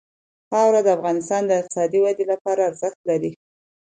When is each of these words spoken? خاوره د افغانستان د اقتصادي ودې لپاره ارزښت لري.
خاوره 0.49 0.81
د 0.83 0.87
افغانستان 0.97 1.41
د 1.45 1.51
اقتصادي 1.61 1.99
ودې 2.01 2.25
لپاره 2.31 2.61
ارزښت 2.69 2.99
لري. 3.09 3.31